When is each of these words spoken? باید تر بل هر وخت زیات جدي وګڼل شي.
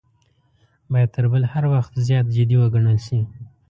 باید 0.93 1.09
تر 1.15 1.25
بل 1.31 1.43
هر 1.53 1.65
وخت 1.73 1.93
زیات 2.07 2.27
جدي 2.35 2.55
وګڼل 2.59 2.97
شي. 3.07 3.19